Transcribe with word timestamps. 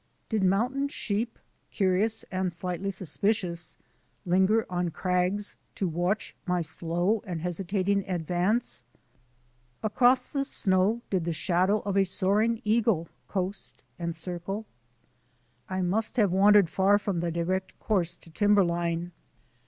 Did 0.29 0.43
mountain 0.43 0.87
sheep, 0.87 1.37
curious 1.69 2.23
and 2.31 2.51
slightly 2.51 2.89
suspicious, 2.89 3.77
linger 4.25 4.65
on 4.67 4.89
crags 4.89 5.57
to 5.75 5.87
watch 5.87 6.29
6 6.29 6.33
THE 6.33 6.41
ADVENTURES 6.41 6.41
OF 6.41 6.41
A 6.41 6.41
NATURE 6.41 6.41
GUIDE 6.41 6.55
my 6.55 6.61
slow 6.63 7.23
and 7.31 7.41
hesitating 7.41 8.09
advance? 8.09 8.83
Across 9.83 10.31
the 10.31 10.43
snow 10.43 11.01
did 11.11 11.25
the 11.25 11.31
shadow 11.31 11.81
of 11.81 11.95
a 11.95 12.03
soaring 12.03 12.61
eagle 12.65 13.09
coast 13.27 13.83
and 13.99 14.15
circle? 14.15 14.65
I 15.69 15.83
must 15.83 16.17
have 16.17 16.31
wandered 16.31 16.71
far 16.71 16.97
from 16.97 17.19
the 17.19 17.31
direct 17.31 17.77
course 17.79 18.15
to 18.15 18.31
timberline. 18.31 19.11